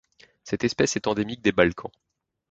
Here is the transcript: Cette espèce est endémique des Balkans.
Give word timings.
Cette 0.43 0.63
espèce 0.63 0.95
est 0.95 1.05
endémique 1.05 1.43
des 1.43 1.51
Balkans. 1.51 1.91